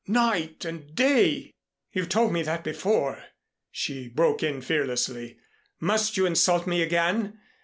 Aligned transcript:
Night 0.07 0.65
and 0.65 0.95
day" 0.95 1.53
"You've 1.93 2.09
told 2.09 2.33
me 2.33 2.41
that 2.41 2.63
before," 2.63 3.23
she 3.69 4.07
broke 4.09 4.41
in 4.41 4.59
fearlessly. 4.61 5.37
"Must 5.79 6.17
you 6.17 6.25
insult 6.25 6.65
me 6.65 6.81
again. 6.81 7.37